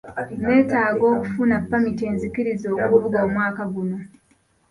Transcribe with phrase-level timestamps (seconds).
[0.45, 3.97] Neetaaga okufuna ppamiti enzikiriza okuvuga omwaka guno.